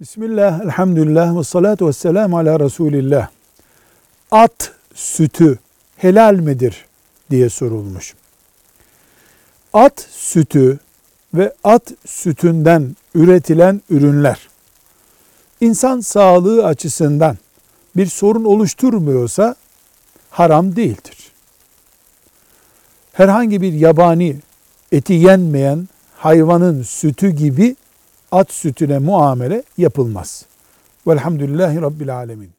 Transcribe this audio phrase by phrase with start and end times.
[0.00, 3.28] Bismillah, elhamdülillah ve salatu ve selamu ala Resulillah.
[4.30, 5.58] At sütü
[5.96, 6.86] helal midir
[7.30, 8.14] diye sorulmuş.
[9.72, 10.78] At sütü
[11.34, 14.48] ve at sütünden üretilen ürünler
[15.60, 17.36] insan sağlığı açısından
[17.96, 19.54] bir sorun oluşturmuyorsa
[20.30, 21.32] haram değildir.
[23.12, 24.36] Herhangi bir yabani
[24.92, 27.76] eti yenmeyen hayvanın sütü gibi
[28.32, 30.44] at sütüne muamele yapılmaz.
[31.06, 32.50] Velhamdülillahi Rabbil Alemin.